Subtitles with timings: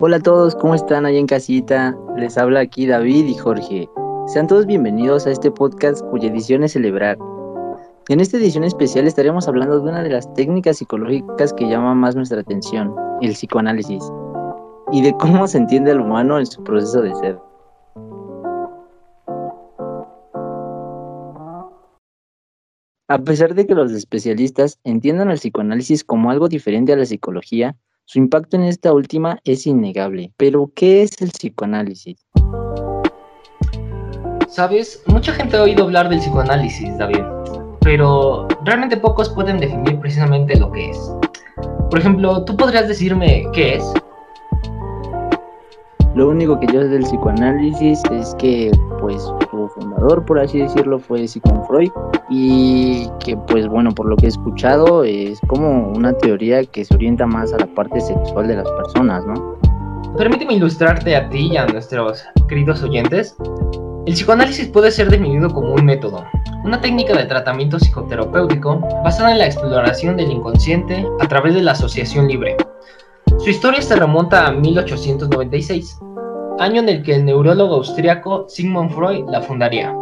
[0.00, 1.98] Hola a todos, ¿cómo están allá en casita?
[2.16, 3.90] Les habla aquí David y Jorge.
[4.28, 7.18] Sean todos bienvenidos a este podcast cuya edición es celebrar.
[8.08, 12.14] En esta edición especial estaremos hablando de una de las técnicas psicológicas que llama más
[12.14, 14.04] nuestra atención, el psicoanálisis,
[14.92, 17.38] y de cómo se entiende al humano en su proceso de ser.
[23.08, 27.74] A pesar de que los especialistas entiendan el psicoanálisis como algo diferente a la psicología,
[28.08, 30.32] su impacto en esta última es innegable.
[30.38, 32.16] Pero, ¿qué es el psicoanálisis?
[34.48, 37.22] Sabes, mucha gente ha oído hablar del psicoanálisis, David,
[37.82, 41.12] pero realmente pocos pueden definir precisamente lo que es.
[41.90, 43.84] Por ejemplo, ¿tú podrías decirme qué es?
[46.14, 50.98] Lo único que yo sé del psicoanálisis es que, pues, su fundador, por así decirlo,
[50.98, 51.90] fue Sigmund Freud
[52.30, 56.94] y que, pues, bueno, por lo que he escuchado, es como una teoría que se
[56.94, 59.58] orienta más a la parte sexual de las personas, ¿no?
[60.16, 63.36] Permíteme ilustrarte a ti y a nuestros queridos oyentes.
[64.06, 66.24] El psicoanálisis puede ser definido como un método,
[66.64, 71.72] una técnica de tratamiento psicoterapéutico basada en la exploración del inconsciente a través de la
[71.72, 72.56] asociación libre.
[73.38, 76.00] Su historia se remonta a 1896,
[76.58, 79.94] año en el que el neurólogo austriaco Sigmund Freud la fundaría.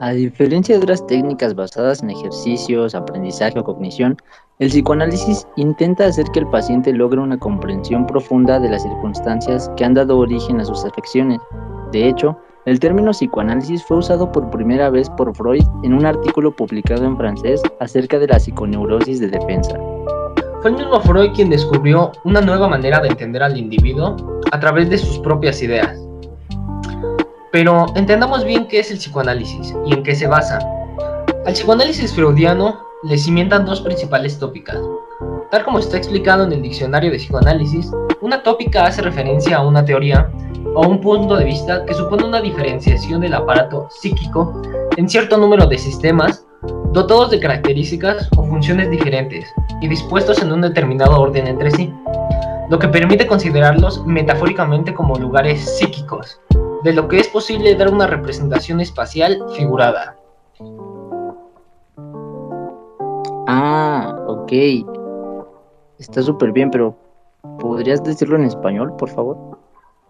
[0.00, 4.18] A diferencia de otras técnicas basadas en ejercicios, aprendizaje o cognición,
[4.58, 9.86] el psicoanálisis intenta hacer que el paciente logre una comprensión profunda de las circunstancias que
[9.86, 11.38] han dado origen a sus afecciones.
[11.92, 16.54] De hecho, el término psicoanálisis fue usado por primera vez por Freud en un artículo
[16.54, 19.78] publicado en francés acerca de la psiconeurosis de defensa.
[20.62, 24.88] Fue el mismo Freud quien descubrió una nueva manera de entender al individuo a través
[24.88, 25.98] de sus propias ideas.
[27.52, 30.58] Pero entendamos bien qué es el psicoanálisis y en qué se basa.
[31.44, 34.78] Al psicoanálisis freudiano le cimientan dos principales tópicas.
[35.50, 39.84] Tal como está explicado en el diccionario de psicoanálisis, una tópica hace referencia a una
[39.84, 40.30] teoría
[40.74, 44.60] o un punto de vista que supone una diferenciación del aparato psíquico
[44.96, 46.45] en cierto número de sistemas
[46.96, 49.46] dotados de características o funciones diferentes
[49.82, 51.92] y dispuestos en un determinado orden entre sí,
[52.70, 56.40] lo que permite considerarlos metafóricamente como lugares psíquicos,
[56.84, 60.16] de lo que es posible dar una representación espacial figurada.
[63.46, 64.52] Ah, ok.
[65.98, 66.96] Está súper bien, pero
[67.58, 69.36] ¿podrías decirlo en español, por favor?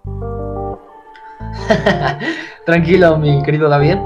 [2.65, 3.97] Tranquilo, mi querido David.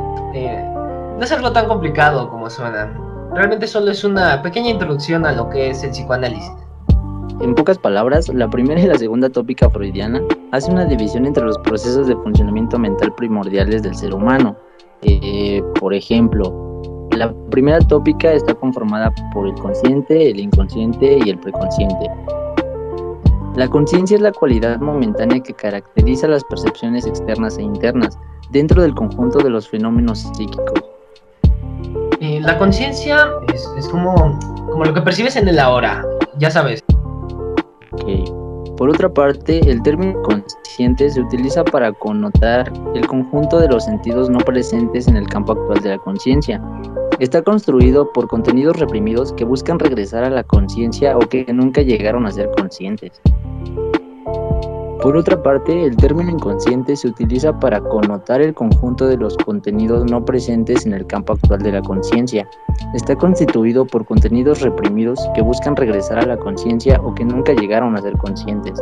[1.20, 2.90] No es algo tan complicado como suena.
[3.34, 6.50] Realmente solo es una pequeña introducción a lo que es el psicoanálisis.
[7.42, 10.22] En pocas palabras, la primera y la segunda tópica freudiana
[10.52, 14.56] hace una división entre los procesos de funcionamiento mental primordiales del ser humano.
[15.02, 16.80] Eh, por ejemplo,
[17.14, 22.10] la primera tópica está conformada por el consciente, el inconsciente y el preconsciente.
[23.56, 28.18] La conciencia es la cualidad momentánea que caracteriza las percepciones externas e internas
[28.52, 30.89] dentro del conjunto de los fenómenos psíquicos.
[32.42, 34.38] La conciencia es, como,
[34.70, 36.04] como lo que percibes en el ahora,
[36.38, 36.82] ya sabes.
[38.76, 44.30] Por otra parte, el término consciente se utiliza para connotar el conjunto de los sentidos
[44.30, 46.62] no presentes en el campo actual de la conciencia.
[47.18, 52.24] Está construido por contenidos reprimidos que buscan regresar a la conciencia o que nunca llegaron
[52.24, 53.20] a ser conscientes.
[55.02, 60.04] Por otra parte, el término inconsciente se utiliza para connotar el conjunto de los contenidos
[60.10, 62.46] no presentes en el campo actual de la conciencia.
[62.94, 67.96] Está constituido por contenidos reprimidos que buscan regresar a la conciencia o que nunca llegaron
[67.96, 68.78] a ser conscientes.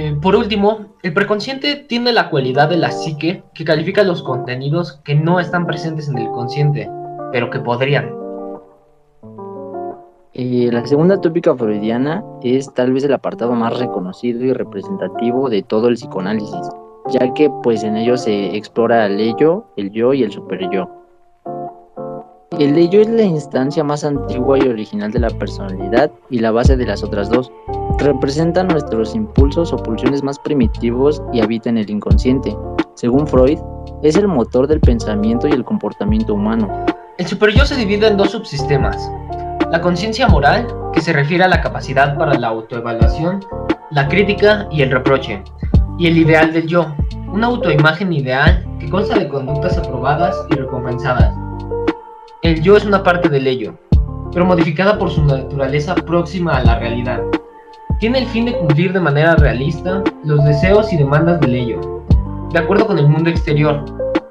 [0.00, 5.02] Eh, por último, el preconsciente tiene la cualidad de la psique que califica los contenidos
[5.04, 6.88] que no están presentes en el consciente,
[7.30, 8.17] pero que podrían.
[10.40, 15.64] Eh, la segunda tópica freudiana es tal vez el apartado más reconocido y representativo de
[15.64, 16.70] todo el psicoanálisis,
[17.08, 20.88] ya que pues en ello se explora el ello, el yo y el superyo.
[22.56, 26.76] El ello es la instancia más antigua y original de la personalidad y la base
[26.76, 27.50] de las otras dos.
[27.98, 32.56] Representa nuestros impulsos o pulsiones más primitivos y habita en el inconsciente.
[32.94, 33.58] Según Freud,
[34.04, 36.86] es el motor del pensamiento y el comportamiento humano.
[37.18, 39.10] El superyo se divide en dos subsistemas,
[39.70, 43.44] la conciencia moral, que se refiere a la capacidad para la autoevaluación,
[43.90, 45.42] la crítica y el reproche,
[45.98, 46.94] y el ideal del yo,
[47.32, 51.34] una autoimagen ideal que consta de conductas aprobadas y recompensadas.
[52.42, 53.74] El yo es una parte del ello,
[54.32, 57.20] pero modificada por su naturaleza próxima a la realidad.
[58.00, 62.04] Tiene el fin de cumplir de manera realista los deseos y demandas del ello,
[62.52, 63.84] de acuerdo con el mundo exterior,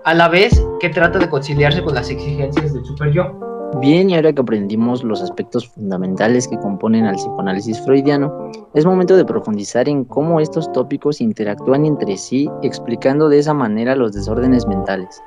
[0.03, 3.56] a la vez que trata de conciliarse con las exigencias del super yo.
[3.75, 9.15] Bien, y ahora que aprendimos los aspectos fundamentales que componen al psicoanálisis freudiano, es momento
[9.15, 14.65] de profundizar en cómo estos tópicos interactúan entre sí, explicando de esa manera los desórdenes
[14.65, 15.21] mentales.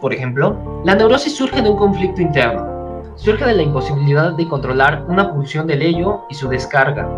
[0.00, 3.02] Por ejemplo, la neurosis surge de un conflicto interno.
[3.16, 7.08] Surge de la imposibilidad de controlar una pulsión del ello y su descarga,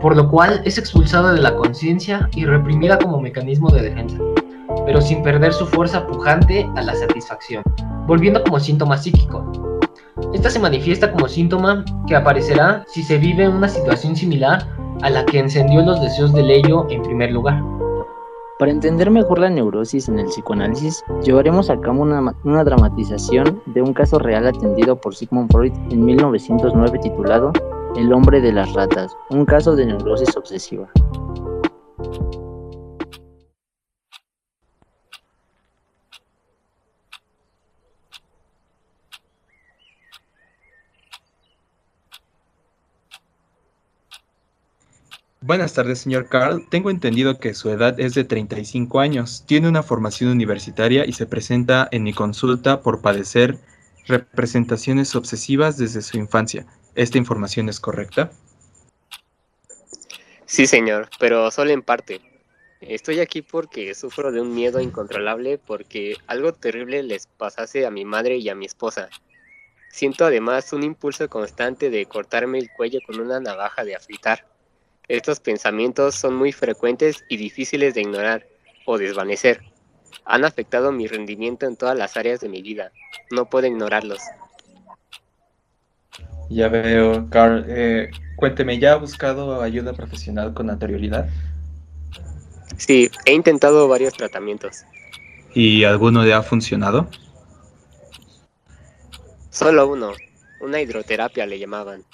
[0.00, 4.18] por lo cual es expulsada de la conciencia y reprimida como mecanismo de defensa,
[4.84, 7.62] pero sin perder su fuerza pujante a la satisfacción,
[8.06, 9.44] volviendo como síntoma psíquico.
[10.32, 14.66] Esta se manifiesta como síntoma que aparecerá si se vive una situación similar
[15.02, 17.62] a la que encendió los deseos del ello en primer lugar.
[18.58, 23.82] Para entender mejor la neurosis en el psicoanálisis, llevaremos a cabo una, una, dramatización de
[23.82, 27.52] un caso real atendido por Sigmund Freud en 1909 titulado
[27.96, 30.88] El hombre de las ratas, un caso de neurosis obsesiva.
[45.46, 46.68] Buenas tardes, señor Carl.
[46.68, 51.24] Tengo entendido que su edad es de 35 años, tiene una formación universitaria y se
[51.24, 53.56] presenta en mi consulta por padecer
[54.08, 56.66] representaciones obsesivas desde su infancia.
[56.96, 58.32] ¿Esta información es correcta?
[60.46, 62.20] Sí, señor, pero solo en parte.
[62.80, 68.04] Estoy aquí porque sufro de un miedo incontrolable porque algo terrible les pasase a mi
[68.04, 69.10] madre y a mi esposa.
[69.90, 74.55] Siento además un impulso constante de cortarme el cuello con una navaja de afeitar.
[75.08, 78.46] Estos pensamientos son muy frecuentes y difíciles de ignorar
[78.86, 79.62] o desvanecer.
[80.24, 82.90] Han afectado mi rendimiento en todas las áreas de mi vida.
[83.30, 84.20] No puedo ignorarlos.
[86.50, 87.64] Ya veo, Carl.
[87.68, 91.28] Eh, cuénteme, ¿ya ha buscado ayuda profesional con anterioridad?
[92.76, 94.84] Sí, he intentado varios tratamientos.
[95.54, 97.08] ¿Y alguno le ha funcionado?
[99.50, 100.12] Solo uno,
[100.60, 102.04] una hidroterapia le llamaban.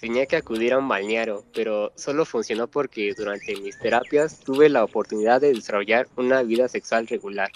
[0.00, 4.84] Tenía que acudir a un balneario, pero solo funcionó porque durante mis terapias tuve la
[4.84, 7.50] oportunidad de desarrollar una vida sexual regular.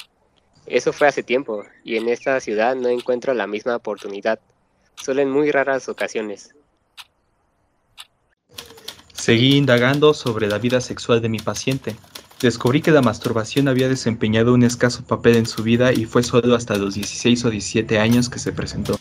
[0.67, 4.41] Eso fue hace tiempo, y en esta ciudad no encuentro la misma oportunidad,
[4.97, 6.55] solo en muy raras ocasiones.
[9.13, 11.95] Seguí indagando sobre la vida sexual de mi paciente.
[12.41, 16.57] Descubrí que la masturbación había desempeñado un escaso papel en su vida y fue solo
[16.57, 18.99] hasta los 16 o 17 años que se presentó.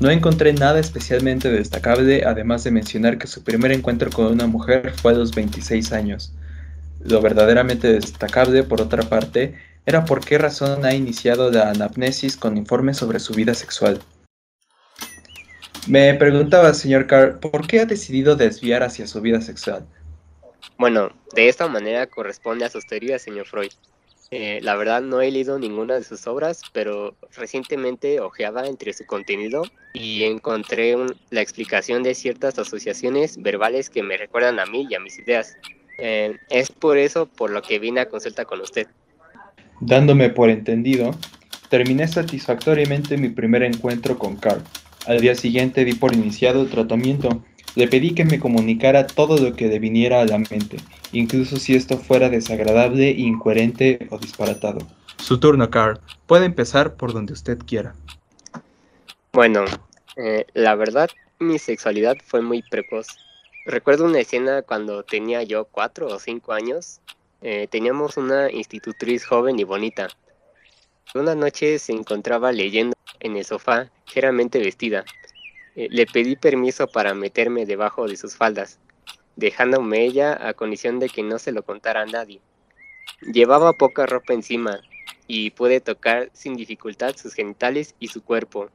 [0.00, 4.92] No encontré nada especialmente destacable, además de mencionar que su primer encuentro con una mujer
[5.00, 6.32] fue a los 26 años.
[7.00, 9.54] Lo verdaderamente destacable, por otra parte,
[9.86, 14.00] era por qué razón ha iniciado la anamnesis con informes sobre su vida sexual.
[15.86, 19.86] Me preguntaba, señor Carr, ¿por qué ha decidido desviar hacia su vida sexual?
[20.78, 23.72] Bueno, de esta manera corresponde a sus teorías, señor Freud.
[24.36, 29.06] Eh, la verdad no he leído ninguna de sus obras, pero recientemente hojeaba entre su
[29.06, 30.96] contenido y encontré
[31.30, 35.56] la explicación de ciertas asociaciones verbales que me recuerdan a mí y a mis ideas.
[35.98, 38.88] Eh, es por eso por lo que vine a consulta con usted.
[39.78, 41.12] Dándome por entendido,
[41.68, 44.64] terminé satisfactoriamente mi primer encuentro con Carl.
[45.06, 49.54] Al día siguiente di por iniciado el tratamiento le pedí que me comunicara todo lo
[49.54, 50.76] que le viniera a la mente,
[51.12, 54.78] incluso si esto fuera desagradable, incoherente o disparatado.
[55.18, 56.00] Su turno, Carl.
[56.26, 57.94] Puede empezar por donde usted quiera.
[59.32, 59.64] Bueno,
[60.16, 63.08] eh, la verdad, mi sexualidad fue muy precoz.
[63.66, 67.00] Recuerdo una escena cuando tenía yo cuatro o cinco años.
[67.40, 70.08] Eh, teníamos una institutriz joven y bonita.
[71.14, 75.04] Una noche se encontraba leyendo en el sofá, ligeramente vestida,
[75.76, 78.78] eh, le pedí permiso para meterme debajo de sus faldas,
[79.36, 82.40] dejándome ella a condición de que no se lo contara a nadie.
[83.20, 84.80] Llevaba poca ropa encima
[85.26, 88.70] y pude tocar sin dificultad sus genitales y su cuerpo.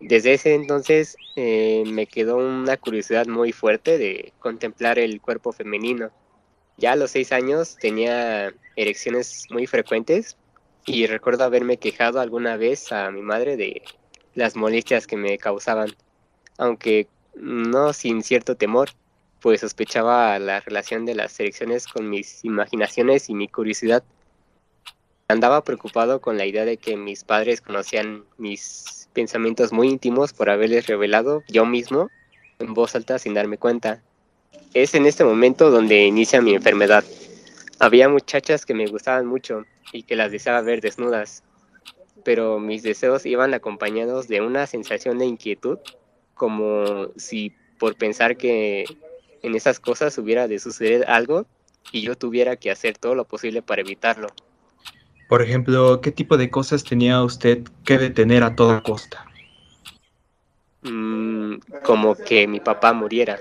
[0.00, 6.10] Desde ese entonces eh, me quedó una curiosidad muy fuerte de contemplar el cuerpo femenino.
[6.76, 10.36] Ya a los seis años tenía erecciones muy frecuentes
[10.86, 13.82] y recuerdo haberme quejado alguna vez a mi madre de
[14.34, 15.94] las molestias que me causaban,
[16.58, 18.90] aunque no sin cierto temor,
[19.40, 24.04] pues sospechaba la relación de las elecciones con mis imaginaciones y mi curiosidad.
[25.28, 30.50] Andaba preocupado con la idea de que mis padres conocían mis pensamientos muy íntimos por
[30.50, 32.10] haberles revelado yo mismo
[32.58, 34.02] en voz alta sin darme cuenta.
[34.74, 37.04] Es en este momento donde inicia mi enfermedad.
[37.78, 41.42] Había muchachas que me gustaban mucho y que las deseaba ver desnudas,
[42.24, 45.78] pero mis deseos iban acompañados de una sensación de inquietud,
[46.34, 48.84] como si por pensar que
[49.42, 51.46] en esas cosas hubiera de suceder algo
[51.90, 54.28] y yo tuviera que hacer todo lo posible para evitarlo.
[55.28, 59.26] Por ejemplo, ¿qué tipo de cosas tenía usted que detener a toda costa?
[60.82, 61.54] Mm,
[61.84, 63.38] como que mi papá muriera.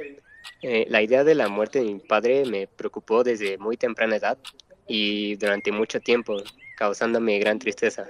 [0.62, 4.38] Eh, la idea de la muerte de mi padre me preocupó desde muy temprana edad
[4.88, 6.38] y durante mucho tiempo,
[6.82, 8.08] causándome gran tristeza.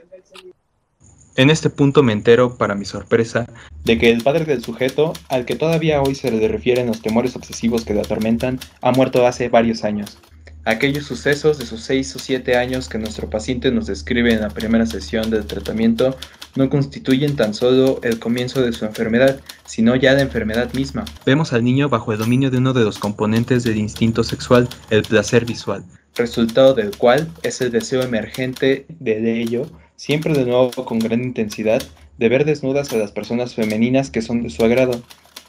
[1.35, 3.45] En este punto me entero, para mi sorpresa,
[3.83, 7.35] de que el padre del sujeto, al que todavía hoy se le refieren los temores
[7.35, 10.17] obsesivos que le atormentan, ha muerto hace varios años.
[10.65, 14.49] Aquellos sucesos de sus 6 o 7 años que nuestro paciente nos describe en la
[14.49, 16.15] primera sesión del tratamiento
[16.55, 21.05] no constituyen tan solo el comienzo de su enfermedad, sino ya la enfermedad misma.
[21.25, 25.03] Vemos al niño bajo el dominio de uno de los componentes del instinto sexual, el
[25.03, 25.83] placer visual,
[26.15, 29.67] resultado del cual es el deseo emergente de ello
[30.01, 31.79] siempre de nuevo con gran intensidad,
[32.17, 34.99] de ver desnudas a las personas femeninas que son de su agrado.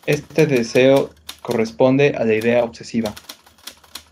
[0.04, 1.08] Este deseo
[1.40, 3.14] corresponde a la idea obsesiva.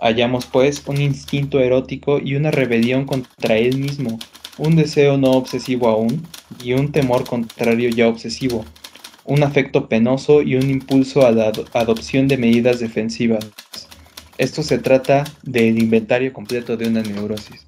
[0.01, 4.19] Hallamos pues un instinto erótico y una rebelión contra él mismo,
[4.57, 6.27] un deseo no obsesivo aún
[6.63, 8.65] y un temor contrario ya obsesivo,
[9.25, 13.47] un afecto penoso y un impulso a la adopción de medidas defensivas.
[14.39, 17.67] Esto se trata del inventario completo de una neurosis.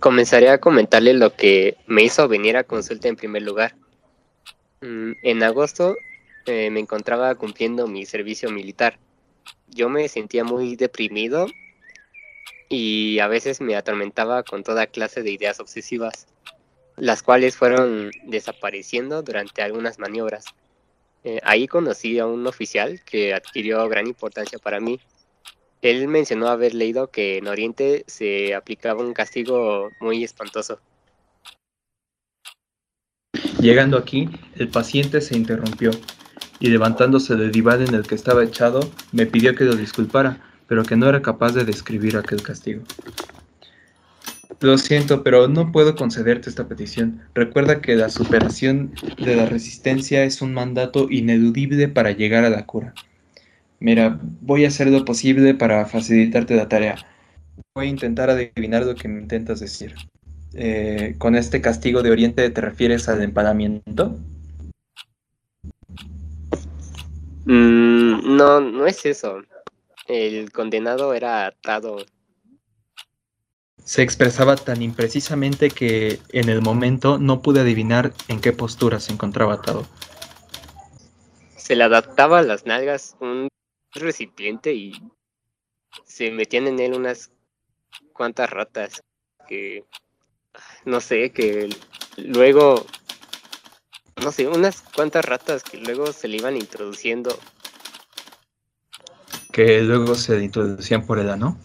[0.00, 3.76] Comenzaré a comentarle lo que me hizo venir a consulta en primer lugar.
[4.80, 5.94] Mm, en agosto
[6.46, 8.98] eh, me encontraba cumpliendo mi servicio militar.
[9.68, 11.46] Yo me sentía muy deprimido
[12.68, 16.26] y a veces me atormentaba con toda clase de ideas obsesivas,
[16.96, 20.46] las cuales fueron desapareciendo durante algunas maniobras.
[21.24, 25.00] Eh, ahí conocí a un oficial que adquirió gran importancia para mí
[25.82, 30.78] él mencionó haber leído que en Oriente se aplicaba un castigo muy espantoso.
[33.60, 35.90] Llegando aquí, el paciente se interrumpió
[36.62, 40.38] y levantándose del diván en el que estaba echado, me pidió que lo disculpara,
[40.68, 42.84] pero que no era capaz de describir aquel castigo.
[44.60, 47.20] Lo siento, pero no puedo concederte esta petición.
[47.34, 52.64] Recuerda que la superación de la resistencia es un mandato ineludible para llegar a la
[52.64, 52.94] cura.
[53.80, 56.94] Mira, voy a hacer lo posible para facilitarte la tarea.
[57.74, 59.96] Voy a intentar adivinar lo que me intentas decir.
[60.54, 64.16] Eh, ¿Con este castigo de Oriente te refieres al empanamiento?
[67.44, 69.42] Mm, no, no es eso.
[70.06, 72.04] El condenado era atado.
[73.84, 79.12] Se expresaba tan imprecisamente que en el momento no pude adivinar en qué postura se
[79.12, 79.86] encontraba atado.
[81.56, 83.48] Se le adaptaba a las nalgas un
[83.92, 85.02] recipiente y
[86.04, 87.32] se metían en él unas
[88.12, 89.02] cuantas ratas
[89.48, 89.84] que
[90.84, 91.68] no sé, que
[92.16, 92.86] luego
[94.22, 97.38] no sé, unas cuantas ratas que luego se le iban introduciendo.
[99.52, 101.56] Que luego se introducían por el ano.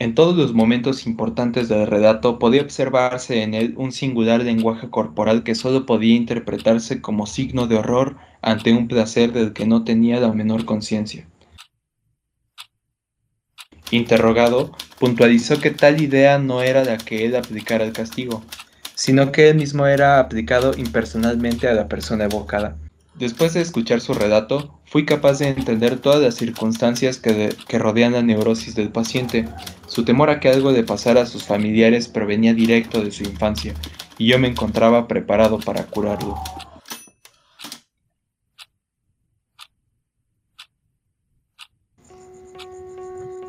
[0.00, 5.42] En todos los momentos importantes del relato podía observarse en él un singular lenguaje corporal
[5.42, 10.20] que solo podía interpretarse como signo de horror ante un placer del que no tenía
[10.20, 11.26] la menor conciencia.
[13.90, 14.70] Interrogado,
[15.00, 18.44] puntualizó que tal idea no era la que él aplicara el castigo,
[18.98, 22.76] sino que él mismo era aplicado impersonalmente a la persona evocada.
[23.14, 28.22] Después de escuchar su relato, fui capaz de entender todas las circunstancias que, rodean la
[28.22, 29.48] neurosis del paciente.
[29.86, 33.72] Su temor a que algo le pasara a sus familiares provenía directo de su infancia,
[34.18, 36.34] y yo me encontraba preparado para curarlo.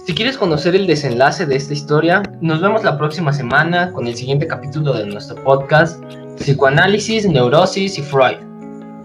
[0.10, 4.16] Si quieres conocer el desenlace de esta historia, nos vemos la próxima semana con el
[4.16, 6.04] siguiente capítulo de nuestro podcast,
[6.38, 8.38] Psicoanálisis, Neurosis y Freud.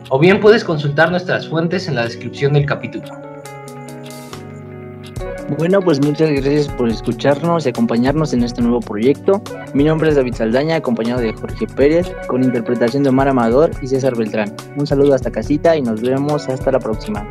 [0.08, 3.04] O bien puedes consultar nuestras fuentes en la descripción del capítulo.
[5.58, 9.42] Bueno, pues muchas gracias por escucharnos y acompañarnos en este nuevo proyecto.
[9.74, 13.88] Mi nombre es David Saldaña, acompañado de Jorge Pérez, con interpretación de Omar Amador y
[13.88, 14.56] César Beltrán.
[14.78, 17.28] Un saludo hasta casita y nos vemos hasta la próxima.